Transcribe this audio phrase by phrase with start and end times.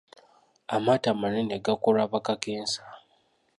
[0.75, 2.81] Amaato amanene gaakolwa ba kakensa.